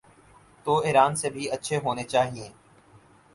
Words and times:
تو 0.65 0.77
ایران 0.79 1.15
سے 1.15 1.29
بھی 1.29 1.49
اچھے 1.51 1.77
ہونے 1.83 2.03
چائیں۔ 2.03 2.49